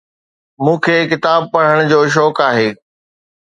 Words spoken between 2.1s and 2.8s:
شوق آھي.